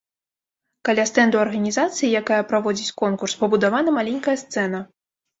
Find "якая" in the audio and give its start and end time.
2.21-2.39